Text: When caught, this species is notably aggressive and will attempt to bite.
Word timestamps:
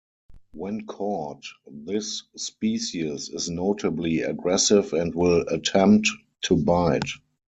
When 0.53 0.87
caught, 0.87 1.43
this 1.67 2.23
species 2.35 3.29
is 3.29 3.51
notably 3.51 4.21
aggressive 4.23 4.93
and 4.93 5.13
will 5.13 5.41
attempt 5.41 6.09
to 6.45 6.55
bite. 6.55 7.07